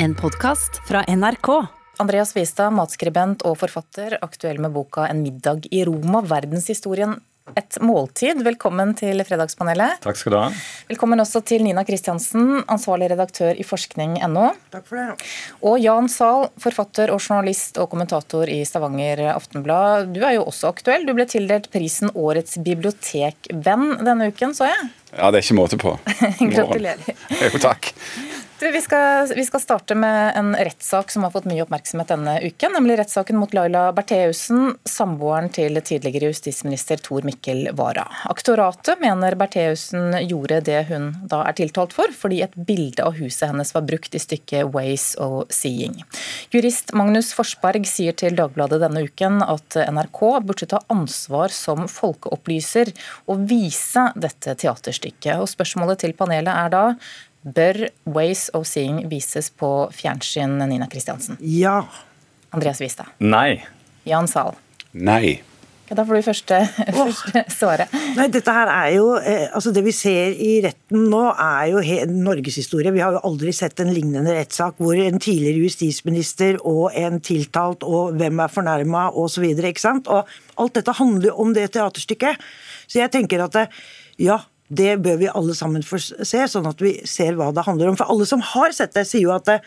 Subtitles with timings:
[0.00, 1.66] En podkast fra NRK.
[1.96, 7.16] Andreas Wistad, matskribent og forfatter, aktuell med boka 'En middag i Roma verdenshistorien
[7.56, 8.44] et måltid'.
[8.44, 9.98] Velkommen til Fredagspanelet.
[10.00, 10.52] Takk skal du ha.
[10.88, 14.54] Velkommen også til Nina Kristiansen, ansvarlig redaktør i forskning.no.
[14.70, 15.26] Takk for det.
[15.62, 20.14] Og Jan Zahl, forfatter og journalist og kommentator i Stavanger Aftenblad.
[20.14, 21.06] Du er jo også aktuell.
[21.06, 24.90] Du ble tildelt prisen Årets bibliotekvenn denne uken, så jeg.
[25.10, 25.98] Ja, det er ikke måte på.
[26.54, 27.16] Gratulerer.
[27.42, 27.94] Jo, takk.
[28.60, 32.72] Vi, skal, vi, skal, starte med en rettssak som har fått mye oppmerksomhet denne uken.
[32.74, 38.08] Nemlig rettssaken mot Laila Bertheussen, samboeren til tidligere justisminister Tor Mikkel Wara.
[38.26, 43.46] Aktoratet mener Bertheussen gjorde det hun da er tiltalt for, fordi et bilde av huset
[43.52, 46.02] hennes var brukt i stykket 'Ways of Seeing'.
[46.50, 52.90] Jurist Magnus Forsberg sier til Dagbladet denne uken at NRK burde ta ansvar som folkeopplyser
[53.30, 55.38] og vise dette teaterstykket.
[55.38, 56.84] Og Spørsmålet til panelet er da
[57.54, 61.38] Bør Ways of Seeing vises på fjernsyn, Nina Kristiansen?
[61.40, 61.82] Ja.
[62.50, 63.12] Andreas Wistad?
[63.18, 63.60] Nei.
[64.08, 64.56] Jan Zahl?
[64.92, 65.38] Nei.
[65.88, 66.56] Ja, da får du første,
[66.98, 67.92] første svaret.
[68.16, 72.08] Nei, dette her er jo, eh, altså Det vi ser i retten nå, er jo
[72.12, 72.92] norgeshistorie.
[72.92, 77.86] Vi har jo aldri sett en lignende rettssak hvor en tidligere justisminister og en tiltalt
[77.88, 79.48] og hvem er fornærma osv.
[79.48, 82.44] Alt dette handler jo om det teaterstykket.
[82.88, 83.56] Så jeg tenker at
[84.20, 87.90] ja, det bør vi alle sammen få se, sånn at vi ser hva det handler
[87.90, 87.96] om.
[87.96, 89.58] For alle som har sett det, sier jo at det,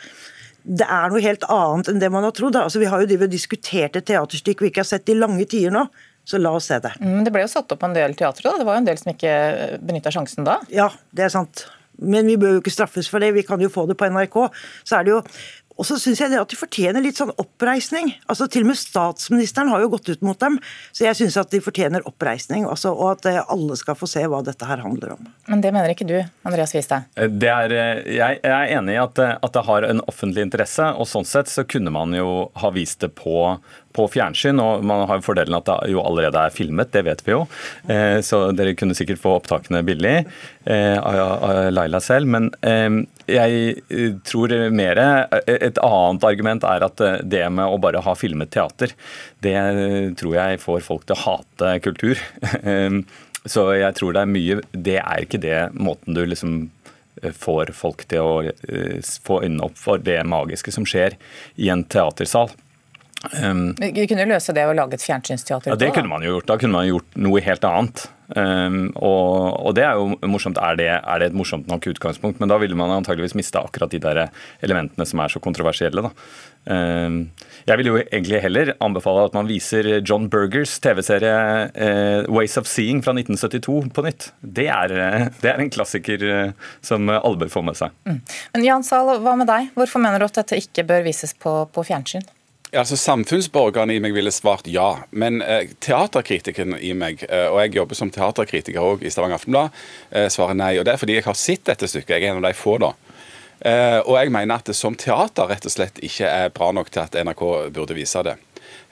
[0.63, 2.59] det er noe helt annet enn det man har trodd.
[2.59, 5.87] Altså, vi har jo diskutert et teaterstykke vi ikke har sett i lange tider nå.
[6.27, 6.91] Så la oss se det.
[7.01, 8.59] Men det ble jo satt opp en del teatre, da.
[8.61, 9.31] Det var jo en del som ikke
[9.81, 10.59] benytta sjansen da?
[10.69, 11.65] Ja, det er sant.
[11.97, 13.31] Men vi bør jo ikke straffes for det.
[13.33, 14.37] Vi kan jo få det på NRK.
[14.85, 15.23] Så er det jo
[15.81, 18.11] og så syns jeg det at de fortjener litt sånn oppreisning.
[18.29, 20.59] Altså Til og med statsministeren har jo gått ut mot dem.
[20.93, 24.21] Så jeg syns at de fortjener oppreisning, altså, og at eh, alle skal få se
[24.29, 25.31] hva dette her handler om.
[25.49, 27.09] Men det mener ikke du, Andreas Wistad?
[27.17, 31.25] Eh, eh, jeg, er enig i at, at det har en offentlig interesse, og sånn
[31.25, 33.57] sett så kunne man jo ha vist det på
[33.95, 37.23] på fjernsyn, og man har jo fordelen at det jo allerede er filmet, det vet
[37.25, 37.43] vi jo.
[37.91, 40.15] Eh, så dere kunne sikkert få opptakene billig
[40.65, 42.29] eh, av Laila selv.
[42.31, 44.99] Men eh, jeg tror mer
[45.45, 48.95] Et annet argument er at det med å bare ha filmet teater,
[49.43, 49.55] det
[50.19, 52.19] tror jeg får folk til å hate kultur.
[53.41, 56.67] Så jeg tror det er mye Det er ikke det måten du liksom
[57.21, 58.51] får folk til å
[59.25, 61.17] få øynene opp for det magiske som skjer
[61.61, 62.49] i en teatersal.
[63.29, 65.73] Um, Vi kunne løse det å lage et fjernsynsteater?
[65.73, 66.49] Ja, Det kunne man jo gjort.
[66.49, 68.07] Da kunne man gjort noe helt annet.
[68.31, 70.57] Um, og, og, det er jo morsomt.
[70.57, 72.39] Er det, er det, et morsomt nok utgangspunkt?
[72.41, 74.23] Men da ville man antageligvis miste akkurat de der
[74.63, 76.01] elementene som er så kontroversielle.
[76.07, 76.11] Da.
[76.65, 77.19] Um,
[77.67, 81.37] jeg vil jo egentlig heller anbefale at man viser John Burgers TV-serie
[81.75, 84.31] uh, 'Ways of Seeing' fra 1972 på nytt.
[84.41, 84.97] Det er,
[85.41, 87.93] det er en klassiker uh, som alle bør få med seg.
[88.07, 88.21] Mm.
[88.55, 89.73] Men Jan Zahl, hva med deg?
[89.77, 92.25] Hvorfor mener du at dette ikke bør vises på, på fjernsyn?
[92.71, 97.57] Ja, altså Samfunnsborgerne i meg ville svart ja, men eh, teaterkritikeren i meg, eh, og
[97.59, 99.75] jeg jobber som teaterkritiker òg i Stavanger Aftenblad,
[100.15, 100.77] eh, svarer nei.
[100.79, 102.13] og Det er fordi jeg har sett dette stykket.
[102.15, 102.93] Jeg er en av de få, da.
[103.67, 106.93] Eh, og jeg mener at det som teater rett og slett ikke er bra nok
[106.95, 107.43] til at NRK
[107.75, 108.37] burde vise det.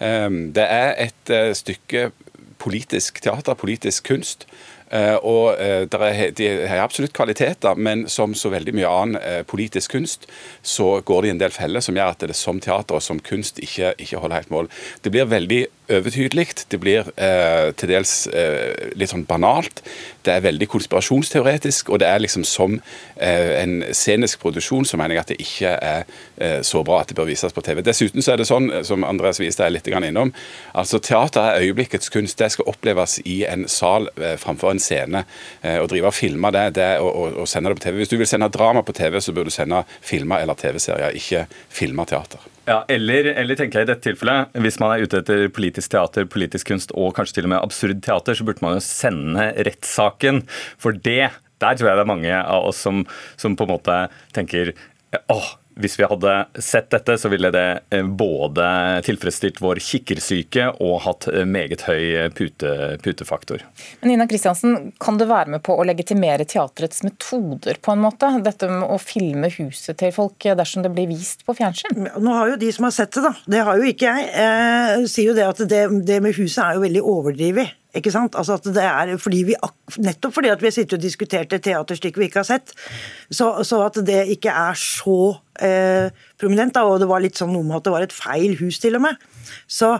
[0.04, 0.28] Eh,
[0.60, 2.10] det er et eh, stykke
[2.60, 4.44] politisk teater, politisk kunst,
[5.22, 9.94] og eh, er, De har absolutt kvaliteter, men som så veldig mye annen eh, politisk
[9.98, 10.30] kunst,
[10.62, 13.22] så går det i en del feller som gjør at det som teater og som
[13.22, 14.72] kunst ikke, ikke holder helt mål.
[15.04, 16.48] Det blir veldig overtydelig.
[16.72, 19.82] Det blir eh, til dels eh, litt sånn banalt.
[20.26, 22.78] Det er veldig konspirasjonsteoretisk, og det er liksom som
[23.16, 26.04] eh, en scenisk produksjon så mener jeg at det ikke er
[26.38, 27.82] eh, så bra at det bør vises på TV.
[27.86, 30.34] Dessuten så er det sånn, som Andreas viste er litt innom,
[30.78, 32.38] altså teater er øyeblikkets kunst.
[32.40, 35.26] Det skal oppleves i en sal eh, framfor en scene.
[35.62, 38.00] Eh, å drive og filme det, det og sende det på TV.
[38.04, 41.46] Hvis du vil sende drama på TV, så bør du sende filmer eller TV-serier, ikke
[41.74, 42.59] filme teater.
[42.69, 46.28] Ja, eller, eller, tenker jeg i dette tilfellet, hvis man er ute etter politisk teater,
[46.30, 50.44] politisk kunst og kanskje til og med absurd teater, så burde man jo sende rettssaken.
[50.78, 51.31] For det,
[51.63, 53.02] der tror jeg det er mange av oss som,
[53.41, 53.97] som på en måte
[54.38, 54.75] tenker
[55.34, 55.50] åh,
[55.80, 58.66] hvis vi hadde sett dette, så ville det eh, både
[59.06, 62.74] tilfredsstilt vår kikkersyke og hatt eh, meget høy eh, pute,
[63.04, 63.64] putefaktor.
[64.02, 68.31] Men Nina Kristiansen, kan du være med på å legitimere teatrets metoder på en måte?
[68.44, 72.10] Dette med å filme huset til folk dersom det blir vist på fjernsyn?
[72.20, 73.34] Nå har jo de som har sett det, da.
[73.56, 74.30] Det har jo ikke jeg.
[74.40, 77.75] Jeg sier jo det at det, det med huset er jo veldig overdrevet.
[77.97, 78.36] Ikke sant?
[78.38, 79.56] Altså at det er fordi vi,
[80.06, 82.74] nettopp fordi at vi har sittet og diskutert et teaterstykke vi ikke har sett,
[83.33, 85.15] så, så at det ikke er så
[85.57, 86.75] eh, prominent.
[86.77, 89.00] Da, og det var litt sånn noe med at det var et feil hus, til
[89.00, 89.25] og med.
[89.65, 89.95] Så,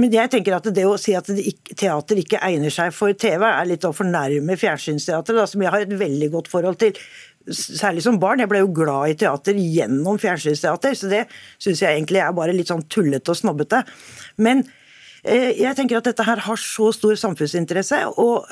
[0.00, 3.46] men jeg tenker at det å si at ikke, teater ikke egner seg for TV,
[3.46, 6.98] er litt å fornærme fjernsynsteatret, som jeg har et veldig godt forhold til.
[7.44, 8.40] særlig som barn.
[8.40, 11.26] Jeg ble jo glad i teater gjennom fjernsynsteater, så det
[11.62, 13.84] syns jeg egentlig er bare litt sånn tullete og snobbete.
[14.42, 14.64] Men
[15.24, 18.44] jeg tenker at dette her har så stor samfunnsinteresse, og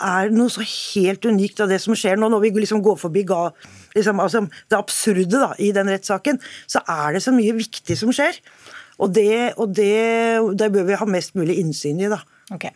[0.00, 3.24] er noe så helt unikt av det som skjer nå, når vi liksom går forbi
[3.28, 3.48] ga,
[3.96, 6.40] liksom, altså, det absurde da, i den rettssaken,
[6.70, 8.38] så er det så mye viktig som skjer.
[9.00, 9.92] Og det, og det,
[10.60, 12.20] det bør vi ha mest mulig innsyn i, da.
[12.54, 12.68] Ok.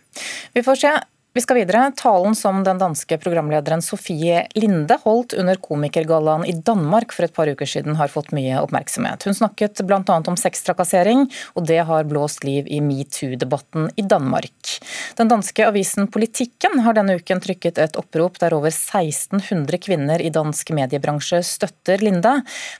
[0.54, 0.92] Vi får se
[1.34, 1.92] vi skal videre.
[1.96, 7.50] Talen som den danske programlederen Sofie Linde holdt under komikergallaen i Danmark for et par
[7.50, 9.26] uker siden, har fått mye oppmerksomhet.
[9.26, 10.02] Hun snakket bl.a.
[10.14, 11.26] om sextrakassering,
[11.58, 14.76] og det har blåst liv i metoo-debatten i Danmark.
[15.18, 20.30] Den danske avisen Politikken har denne uken trykket et opprop der over 1600 kvinner i
[20.30, 22.36] dansk mediebransje støtter Linde.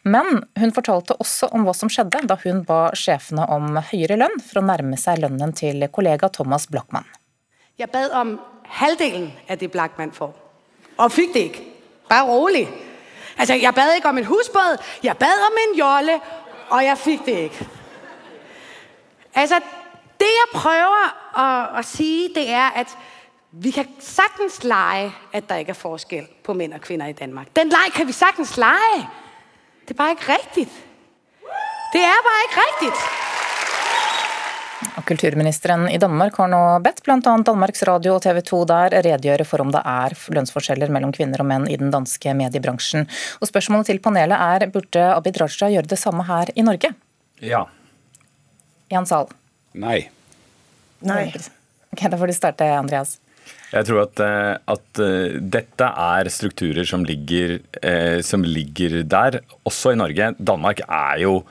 [0.06, 4.38] Men hun fortalte også om hva som skjedde da hun ba sjefene om høyere lønn
[4.46, 7.10] for å nærme seg lønnen til kollega Thomas Blockmann.
[7.78, 10.58] Jeg bad om halvdelen af det, Blackman får.
[10.96, 11.74] Og fik det ikke.
[12.08, 12.68] Bare rolig.
[13.38, 16.20] Altså, jeg bad ikke om en husbåd, jeg bad om en jolle,
[16.70, 17.68] og jeg fik det ikke.
[19.34, 19.60] Altså,
[20.20, 22.98] det jeg prøver at, at sige, det er, at
[23.52, 27.56] vi kan sagtens lege, at der ikke er forskel på mænd og kvinder i Danmark.
[27.56, 29.08] Den leg kan vi sagtens lege.
[29.80, 30.70] Det er bare ikke rigtigt.
[31.92, 33.23] Det er bare ikke rigtigt.
[34.98, 37.18] Og kulturministeren i Danmark har nå bedt bl.a.
[37.20, 41.48] Danmarks Radio og TV 2 der redegjøre for om det er lønnsforskjeller mellom kvinner og
[41.50, 43.08] menn i den danske mediebransjen.
[43.40, 46.94] Og Spørsmålet til panelet er burde Abid Raja gjøre det samme her i Norge?
[47.42, 47.64] Ja.
[48.92, 49.28] Jan Sahl?
[49.74, 50.04] Nei.
[51.04, 51.26] Nei.
[51.94, 53.18] Ok, Da får du starte, Andreas.
[53.74, 59.40] Jeg tror at, eh, at, eh, dette er strukturer som ligger, eh, som ligger der,
[59.66, 60.34] også i Norge.
[60.38, 61.44] Danmark er jo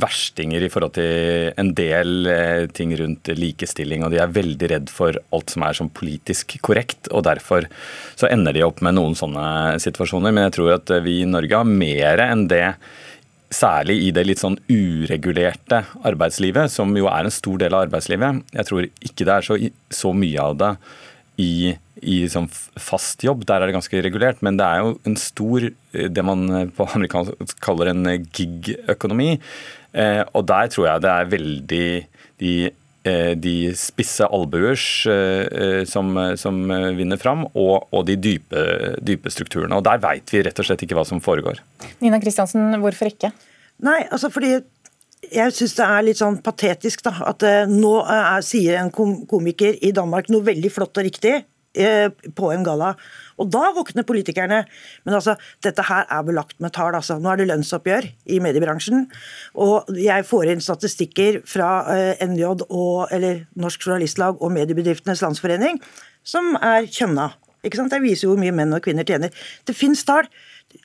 [0.00, 4.92] verstinger i forhold til en del eh, ting rundt likestilling, og de er veldig redd
[4.92, 7.10] for alt som er sånn politisk korrekt.
[7.12, 7.68] og Derfor
[8.16, 10.32] så ender de opp med noen sånne situasjoner.
[10.32, 12.66] Men jeg tror at vi i Norge har mer enn det.
[13.52, 18.46] Særlig i det litt sånn uregulerte arbeidslivet, som jo er en stor del av arbeidslivet.
[18.56, 19.58] Jeg tror ikke det er så,
[19.92, 20.70] så mye av det
[21.42, 22.48] i, i sånn
[22.80, 23.44] fast jobb.
[23.48, 24.40] Der er det ganske regulert.
[24.40, 29.36] Men det er jo en stor, det man på amerikansk kaller en gig-økonomi.
[29.92, 31.86] Eh, og der tror jeg det er veldig
[32.42, 32.52] de,
[33.04, 36.60] eh, de spisse albuers eh, som, som,
[36.96, 38.66] vinner fram, og, og de dype,
[39.04, 39.76] dype, strukturene.
[39.76, 41.60] Og Der veit vi rett og slett ikke hva som foregår.
[42.00, 43.32] Nina Kristiansen, hvorfor ikke?
[43.82, 44.56] Nei, altså fordi
[45.32, 49.92] jeg syns det er litt sånn patetisk da, at nå er, sier en komiker i
[49.94, 51.36] Danmark noe veldig flott og riktig
[51.72, 52.92] på en galla.
[53.40, 54.62] Og da våkner politikerne.
[55.06, 56.94] Men altså, dette her er belagt med tall.
[56.98, 57.18] Altså.
[57.18, 59.06] Nå er det lønnsoppgjør i mediebransjen.
[59.54, 65.80] Og jeg får inn statistikker fra eh, NJ, og, eller Norsk Journalistlag og Mediebedriftenes Landsforening
[66.22, 67.32] som er kjønna.
[67.62, 67.92] Ikke sant?
[67.94, 69.32] Det viser jo hvor mye menn og kvinner tjener.
[69.66, 70.28] Det fins tall.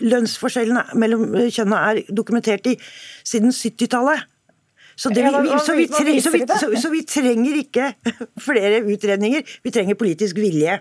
[0.04, 2.76] Lønnsforskjellene mellom kjønna er dokumentert i
[3.28, 4.26] siden 70-tallet.
[4.98, 5.88] Så, vi, så, vi,
[6.22, 7.92] så, vi, så, vi, trenger ikke
[8.48, 10.80] flere utredninger, vi trenger politisk vilje.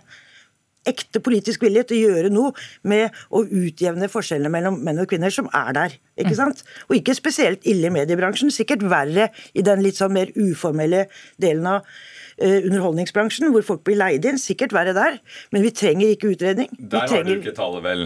[0.88, 2.54] Ekte politisk vilje til å gjøre noe
[2.88, 5.98] med å utjevne forskjellene mellom menn og kvinner, som er der.
[6.16, 6.38] Ikke mm.
[6.40, 6.64] sant?
[6.88, 11.06] Og ikke spesielt ille i mediebransjen, sikkert verre i den litt sånn mer uformelle
[11.42, 11.88] delen av
[12.36, 14.36] Eh, underholdningsbransjen, hvor folk blir leid inn.
[14.36, 15.14] Sikkert verre der,
[15.56, 16.68] men vi trenger ikke utredning.
[16.76, 17.30] Vi der trenger...
[17.30, 18.02] har du ikke tallet, vel?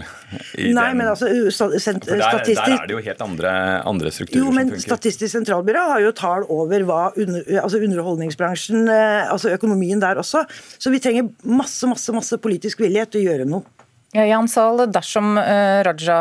[0.55, 1.01] Nei, den...
[1.01, 2.05] men altså statistisk...
[2.07, 3.51] Der, der, er det jo helt andre,
[3.91, 4.85] andre strukturer jo, men som funker.
[4.85, 10.45] Statistisk sentralbyrå har jo tall over hva under, altså underholdningsbransjen, altså økonomien der også.
[10.79, 13.80] Så vi trenger masse, masse, masse politisk vilje til å gjøre noe.
[14.11, 16.17] Ja, Jan Sahl, Dersom uh, Raja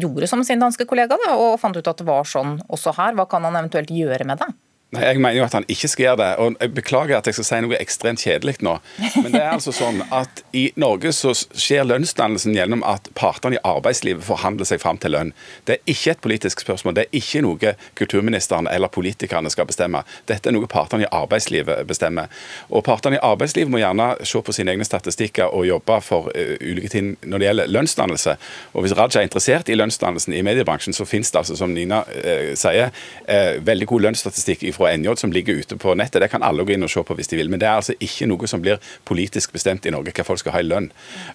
[0.00, 3.12] gjorde som sin danske kollega da, og fant ut at det var sånn også her,
[3.18, 4.48] hva kan han eventuelt gjøre med det?
[4.96, 6.30] Nei, Jeg mener jo at han ikke skal gjøre det.
[6.38, 8.76] og Jeg beklager at jeg skal si noe ekstremt kjedelig nå.
[9.22, 13.62] Men det er altså sånn at i Norge så skjer lønnsdannelsen gjennom at partene i
[13.66, 15.32] arbeidslivet forhandler seg fram til lønn.
[15.68, 16.96] Det er ikke et politisk spørsmål.
[16.96, 20.02] Det er ikke noe kulturministeren eller politikerne skal bestemme.
[20.30, 22.32] Dette er noe partene i arbeidslivet bestemmer.
[22.70, 26.56] Og partene i arbeidslivet må gjerne se på sine egne statistikker og jobbe for uh,
[26.60, 28.36] ulike ting når det gjelder lønnsdannelse.
[28.74, 32.02] Og hvis Raja er interessert i lønnsdannelsen i mediebransjen, så finnes det altså, som Nina
[32.22, 32.92] eh, sier,
[33.28, 36.20] eh, veldig god lønnsstatistikk fra NJ som ligger ute på nettet.
[36.22, 37.50] Det kan alle gå inn og se på hvis de vil.
[37.52, 40.56] Men det er altså ikke noe som blir politisk bestemt i Norge, hva folk skal
[40.56, 40.88] ha i lønn.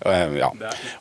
[0.06, 0.52] Uh, ja.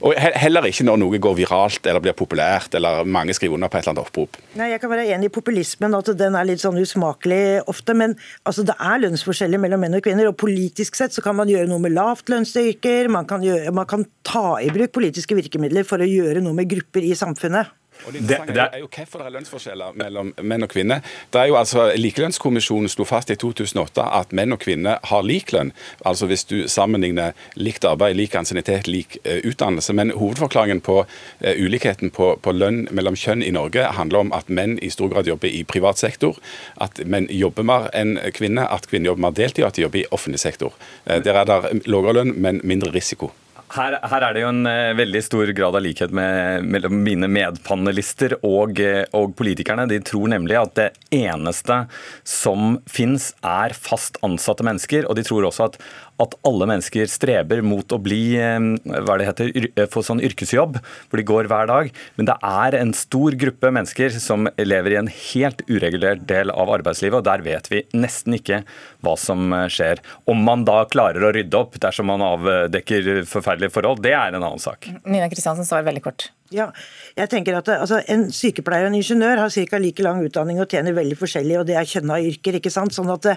[0.06, 3.78] Og heller ikke når noe går viralt eller blir populært, eller mange skriver under på
[3.78, 4.40] et eller annet opprop.
[4.58, 7.96] Nei, Jeg kan være enig i populismen, at den er litt sånn usmakelig ofte.
[7.96, 10.30] Men altså, det er lønnsforskjeller mellom menn og kvinner.
[10.30, 13.10] Og politisk sett så kan man gjøre noe med lavtlønnsyrker.
[13.12, 13.28] Man,
[13.74, 17.79] man kan ta i bruk politiske virkemidler for å gjøre noe med grupper i samfunnet.
[18.06, 21.04] Og det interessante er jo hvorfor det er lønnsforskjeller mellom menn og kvinner.
[21.32, 25.52] Det er jo altså, Likelønnskommisjonen slo fast i 2008 at menn og kvinner har lik
[25.54, 25.72] lønn.
[26.06, 29.94] Altså hvis du sammenligner likt arbeid, lik ansiennitet, lik uh, utdannelse.
[29.96, 34.48] Men hovedforklaringen på uh, ulikheten på, på, lønn mellom kjønn i Norge handler om at
[34.48, 36.38] menn i stor grad jobber i privat sektor,
[36.80, 40.02] at menn jobber mer enn kvinner, at kvinner jobber mer deltid, og at de jobber
[40.02, 40.74] i offentlig sektor.
[41.06, 43.32] Uh, der er det lavere lønn, men mindre risiko.
[43.70, 47.28] Her, her, er det jo en uh, veldig stor grad av likhet med, mellom mine
[47.30, 49.86] medpanelister og, uh, og, politikerne.
[49.90, 51.84] De tror nemlig at det eneste
[52.26, 55.06] som fins er fast ansatte mennesker.
[55.06, 55.78] Og de tror også at
[56.20, 61.20] at alle mennesker streber mot å bli hva det heter, eh, få sånn yrkesjobb, hvor
[61.20, 61.90] de går hver dag.
[62.16, 66.72] Men det er en stor gruppe mennesker som lever i en helt uregulert del av
[66.76, 68.62] arbeidslivet, og der vet vi nesten ikke
[69.04, 70.02] hva som eh, skjer.
[70.30, 74.42] Om man da klarer å rydde opp dersom man avdekker forferdelige forhold, det er en
[74.42, 74.90] annen sak.
[75.04, 76.30] Nina Kristiansen svarer veldig kort.
[76.50, 76.66] Ja,
[77.14, 79.78] jeg tenker at altså, En sykepleier og en ingeniør har ca.
[79.78, 82.58] like lang utdanning og tjener veldig forskjellig, og det er kjønna yrker.
[82.58, 82.94] ikke sant?
[82.96, 83.36] Sånn at det,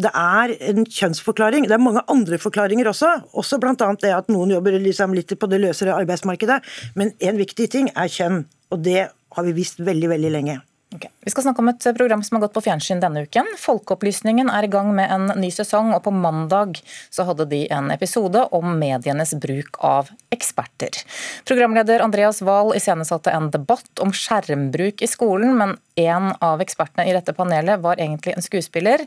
[0.00, 1.68] det, er en kjønnsforklaring.
[1.68, 3.74] Det er mange andre forklaringer også, også bl.a.
[4.00, 6.62] det at noen jobber liksom litt på det løsere arbeidsmarkedet.
[6.96, 10.62] Men en viktig ting er kjønn, og det har vi visst veldig, veldig lenge.
[10.94, 11.10] Okay.
[11.20, 13.48] Vi skal snakke om et program som har gått på fjernsyn denne uken.
[13.58, 16.78] Folkeopplysningen er i gang med en ny sesong, og på mandag
[17.10, 21.00] så hadde de en episode om medienes bruk av eksperter.
[21.48, 27.12] Programleder Andreas Wahl iscenesatte en debatt om skjermbruk i skolen, men en av ekspertene i
[27.14, 29.04] dette panelet var egentlig en skuespiller.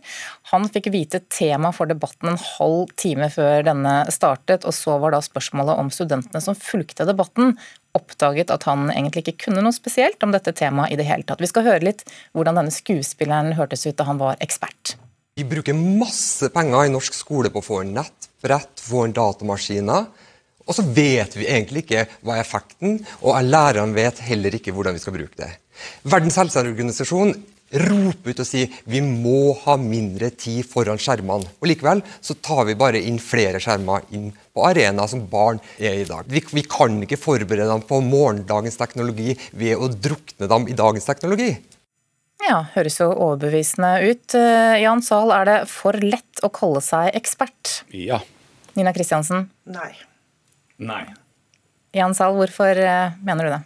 [0.52, 5.16] Han fikk vite tema for debatten en halv time før denne startet, og så var
[5.16, 7.58] da spørsmålet om studentene som fulgte debatten,
[7.98, 11.42] oppdaget at han egentlig ikke kunne noe spesielt om dette temaet i det hele tatt.
[11.44, 12.06] Vi skal høre litt
[12.38, 14.96] hvordan denne skuespilleren hørtes ut da han var ekspert.
[15.38, 20.08] Vi bruker masse penger i norsk skole på å få en nettbrett, få en datamaskiner.
[20.68, 24.98] Og så vet vi egentlig ikke hva er effekten, og lærerne vet heller ikke hvordan
[24.98, 25.52] vi skal bruke det.
[26.08, 27.36] Verdens helseorganisasjon
[27.68, 31.50] roper ut og sier vi må ha mindre tid foran skjermene.
[31.60, 36.00] Og Likevel så tar vi bare inn flere skjermer inn på arenaer som barn er
[36.02, 36.28] i dag.
[36.32, 41.10] Vi, vi, kan ikke forberede dem på morgendagens teknologi ved å drukne dem i dagens
[41.10, 41.52] teknologi.
[42.48, 44.36] Ja, høres jo overbevisende ut.
[44.38, 47.82] Eh, Jan Zahl, er det for lett å kalle seg ekspert?
[47.92, 48.22] Ja.
[48.78, 49.50] Nina Kristiansen?
[49.66, 49.90] Nei.
[50.78, 51.04] Nei.
[51.98, 53.64] Jan Zahl, hvorfor eh, mener du det?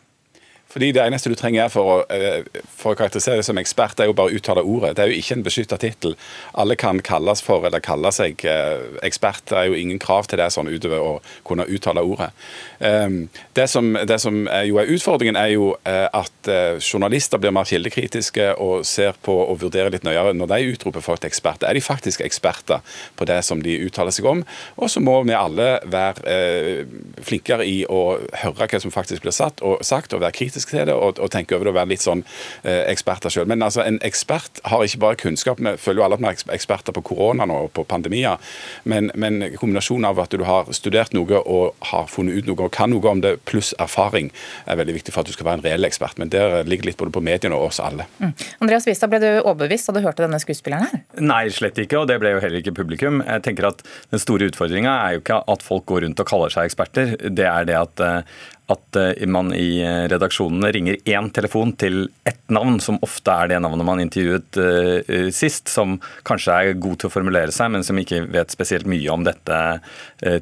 [0.72, 4.08] Fordi Det eneste du trenger for å, eh, for å karakterisere deg som ekspert, er
[4.08, 4.96] jo bare å uttale ordet.
[4.96, 6.16] Det er jo ikke en beskytta tittel.
[6.56, 9.44] Alle kan kalles for eller kalle seg eh, ekspert.
[9.50, 12.32] Det er jo ingen krav til det sånn utover å kunne uttale ordet.
[12.80, 16.50] Ehm, det som, det som jo er utfordringen, er jo eh, at
[16.80, 21.22] journalister blir mer kildekritiske og ser på og vurderer litt nøyere når de utroper folk
[21.22, 21.64] til ekspert.
[21.64, 22.80] Er de faktisk eksperter
[23.16, 24.44] på det som de uttaler seg om?
[24.78, 26.88] Og så må vi alle være
[27.22, 29.82] flinkere i å høre hva som faktisk blir sagt, og
[30.22, 32.24] være kritiske kritisk til det og, og tenke over det og være litt sånn
[32.64, 33.48] eh, eksperter sjøl.
[33.48, 35.60] Men altså, en ekspert har ikke bare kunnskap.
[35.60, 38.38] Vi føler jo alle at vi er eksperter på korona nå, og på pandemier.
[38.84, 42.74] Men, men kombinasjonen av at du har studert noe og har funnet ut noe og
[42.74, 44.32] kan noe om det, pluss erfaring,
[44.66, 46.20] er veldig viktig for at du skal være en reell ekspert.
[46.22, 48.08] Men der ligger litt både på mediene og oss alle.
[48.22, 48.34] Mm.
[48.64, 51.04] Andreas Wistad, ble du overbevist da du hørte denne skuespilleren her?
[51.22, 53.22] Nei, slett ikke, og det ble jo heller ikke publikum.
[53.26, 56.54] Jeg tenker at Den store utfordringa er jo ikke at folk går rundt og kaller
[56.54, 57.14] seg eksperter.
[57.32, 58.42] Det er det at eh,
[58.72, 63.52] at eh, man i eh, redaksjonene ringer én telefon til ett navn, som ofte er
[63.52, 65.94] det navnet man intervjuet uh, sist, som
[66.28, 69.60] kanskje er god til å formulere seg, men som ikke vet spesielt mye om dette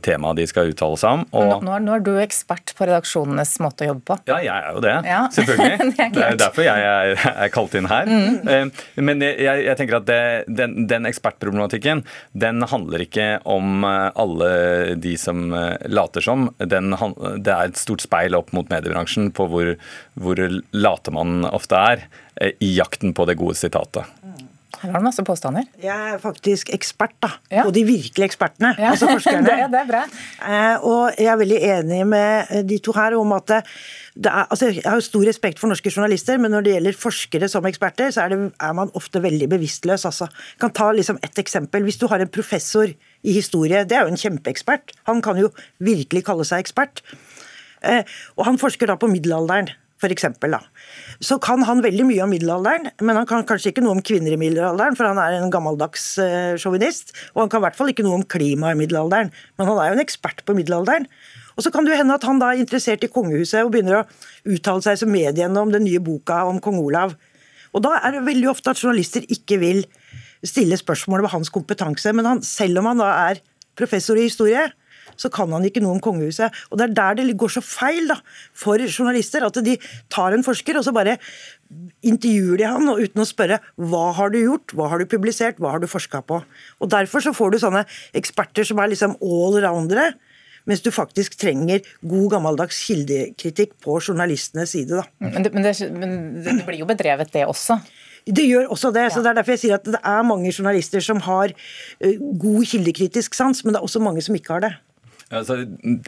[0.03, 1.25] temaet de skal uttale seg om.
[1.37, 1.51] Og...
[1.63, 4.17] Nå, nå, er du ekspert på redaksjonenes måte å jobbe på.
[4.31, 4.95] Ja, jeg er jo det.
[5.05, 5.19] Ja.
[5.35, 5.77] Selvfølgelig.
[5.77, 7.13] det, er det, er derfor jeg er,
[7.45, 8.09] er kalt inn her.
[8.09, 8.73] Mm.
[9.05, 10.19] Men jeg, jeg, tenker at det,
[10.49, 14.51] den, den, ekspertproblematikken, den handler ikke om alle
[14.99, 15.45] de som
[15.85, 16.49] later som.
[16.57, 16.97] Den,
[17.37, 19.75] det er et stort speil speil opp mot mediebransjen på hvor,
[20.19, 20.43] hvor
[20.75, 22.07] late man ofte er
[22.41, 24.07] eh, i jakten på det gode sitatet.
[24.79, 25.65] Her har du masse påstander.
[25.81, 27.65] Jeg er faktisk ekspert da, ja.
[27.67, 28.75] på de virkelige ekspertene.
[28.79, 28.93] Ja.
[28.93, 29.43] altså forskerne.
[29.43, 30.03] det, det, er bra.
[30.39, 33.73] Eh, og jeg er veldig enig med de to her om at er,
[34.45, 38.13] altså jeg har stor respekt for norske journalister, men når det gjelder forskere som eksperter,
[38.15, 40.07] så er, det, er man ofte veldig bevisstløs.
[40.07, 40.29] Altså.
[40.53, 41.83] Jeg kan ta liksom et eksempel.
[41.87, 44.95] Hvis du har en professor i historie, det er jo en kjempeekspert.
[45.11, 45.51] Han kan jo
[45.83, 47.03] virkelig kalle seg ekspert.
[47.85, 48.01] Eh,
[48.37, 49.71] og han forsker da på middelalderen.
[49.99, 50.53] For eksempel.
[51.19, 54.31] Så kan han veldig mye om middelalderen, men han kan kanskje ikke noe om kvinner
[54.31, 57.11] i middelalderen, for han er en gammeldags uh, sjåvinist.
[57.33, 59.89] Og han kan i hvert fall ikke noe om klima i middelalderen, men han er
[59.89, 61.09] jo en ekspert på middelalderen.
[61.57, 63.99] Og så kan det jo hende at han da er interessert i kongehuset og begynner
[63.99, 64.05] å
[64.47, 67.17] uttale seg som mediene om den nye boka om kong Olav.
[67.75, 69.83] Og da er det veldig ofte at journalister ikke vil
[70.47, 73.43] stille spørsmål ved hans kompetanse, men han, selv om han da er
[73.75, 74.69] professor i historie,
[75.19, 76.55] så kan han ikke noe om kongehuset.
[76.71, 78.19] Og Det er der det går så feil da,
[78.55, 79.45] for journalister.
[79.45, 79.75] At de
[80.11, 81.17] tar en forsker, og så bare
[82.01, 85.59] intervjuer de han, og uten å spørre hva har du gjort, hva har du publisert,
[85.61, 86.41] hva har du forska på.
[86.79, 87.85] Og Derfor så får du sånne
[88.17, 90.13] eksperter som er liksom allroundere
[90.69, 94.99] mens du faktisk trenger god gammeldags kildekritikk på journalistenes side.
[94.99, 95.05] Da.
[95.23, 96.11] Men, det, men, det, men
[96.45, 97.79] det blir jo bedrevet, det også?
[98.27, 99.07] Det gjør også det.
[99.13, 102.67] så Det er derfor jeg sier at det er mange journalister som har eh, god
[102.69, 104.73] kildekritisk sans, men det er også mange som ikke har det.
[105.29, 105.59] Altså,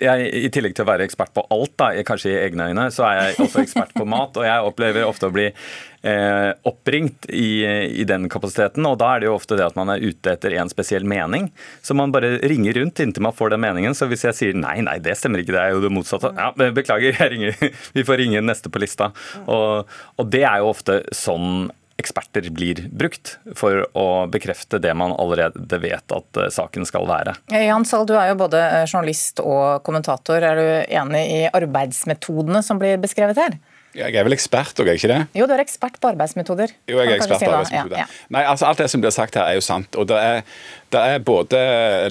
[0.01, 3.06] jeg, I tillegg til å være ekspert på alt, da, kanskje i egne øyne, så
[3.06, 4.38] er jeg også ekspert på mat.
[4.40, 7.62] Og jeg opplever ofte å bli eh, oppringt i,
[8.01, 8.88] i, den kapasiteten.
[8.90, 11.51] Og da er det jo ofte det at man er ute etter en spesiell mening.
[11.86, 13.98] Så man bare ringer rundt inntil man får den meningen.
[13.98, 16.34] Så hvis jeg sier nei, nei, det stemmer ikke, det er jo det motsatte.
[16.38, 17.62] Ja, beklager, jeg ringer.
[17.98, 19.12] vi får ringe neste på lista.
[19.46, 19.86] Og,
[20.18, 25.79] og det er jo ofte sånn eksperter blir brukt for å bekrefte det man allerede
[25.81, 27.36] vet at eh, saken skal være.
[27.51, 30.41] Jan Sahl, du er jo både eh, journalist og kommentator.
[30.41, 33.60] Er du enig i arbeidsmetodene som blir beskrevet her?
[33.95, 35.21] Jeg er vel ekspert òg, er jeg ikke det?
[35.36, 36.71] Jo, du er ekspert på arbeidsmetoder.
[36.88, 37.98] Jo, jeg er ekspert på arbeidsmetoder.
[38.00, 38.29] Ja, ja.
[38.31, 39.98] Nei, altså Alt det som blir sagt her, er jo sant.
[40.00, 40.45] og det er
[40.91, 41.60] det er både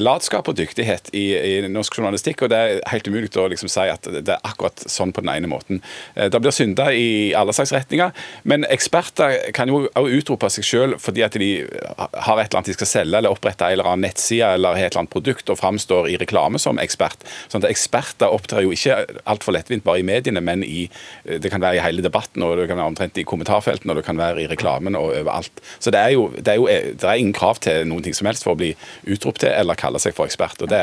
[0.00, 3.84] latskap og dyktighet i, i, norsk journalistikk, og det er helt umulig å liksom si
[3.92, 5.82] at det er akkurat sånn på den ene måten.
[6.14, 8.14] Eh, det blir synda i alle slags retninger,
[8.49, 12.72] men eksperter kan jo også utrope seg selv fordi at de har et eller annet
[12.72, 15.60] de skal selge, eller opprette en eller annen nettside eller et eller annet produkt og
[15.60, 17.26] framstår i reklame som ekspert.
[17.52, 20.87] Sånn at Eksperter opptrer jo ikke altfor lettvint bare i mediene, men i,
[21.28, 24.06] det kan være i hele debatten, og det kan være omtrent i kommentarfeltene, og det
[24.06, 25.62] kan være i reklamen og overalt.
[25.78, 28.28] Så det er jo, det er jo det er ingen krav til noen ting som
[28.30, 28.72] helst for å bli
[29.10, 30.62] utropt til eller kalle seg for ekspert.
[30.62, 30.82] og det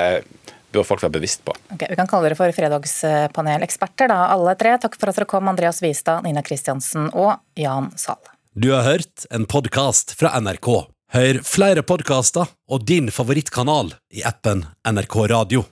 [0.73, 1.55] bør folk være bevisst på.
[1.73, 4.75] Okay, vi kan kalle dere for fredagspaneleksperter, da, alle tre.
[4.83, 8.21] Takk for at dere kom, Andreas Vistad, Nina Kristiansen og Jan Sahl.
[8.57, 10.71] Du har hørt en podkast fra NRK.
[11.15, 15.67] Hør flere podkaster og din favorittkanal i appen NRK Radio.